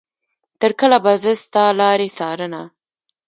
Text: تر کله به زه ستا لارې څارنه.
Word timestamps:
تر 0.59 0.71
کله 0.79 0.97
به 1.03 1.13
زه 1.23 1.31
ستا 1.43 1.65
لارې 1.79 2.09
څارنه. 2.17 2.61